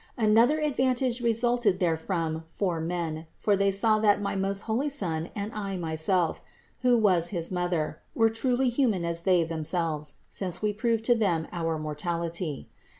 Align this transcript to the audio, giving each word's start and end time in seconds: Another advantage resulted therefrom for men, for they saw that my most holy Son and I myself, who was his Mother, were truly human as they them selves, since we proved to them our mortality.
Another 0.17 0.57
advantage 0.59 1.21
resulted 1.21 1.79
therefrom 1.79 2.43
for 2.47 2.79
men, 2.81 3.27
for 3.37 3.55
they 3.55 3.71
saw 3.71 3.99
that 3.99 4.19
my 4.19 4.35
most 4.35 4.61
holy 4.61 4.89
Son 4.89 5.29
and 5.35 5.51
I 5.53 5.77
myself, 5.77 6.41
who 6.79 6.97
was 6.97 7.27
his 7.27 7.51
Mother, 7.51 7.99
were 8.15 8.27
truly 8.29 8.69
human 8.69 9.05
as 9.05 9.21
they 9.21 9.43
them 9.43 9.63
selves, 9.63 10.15
since 10.27 10.59
we 10.59 10.73
proved 10.73 11.05
to 11.05 11.13
them 11.13 11.47
our 11.51 11.77
mortality. 11.77 12.67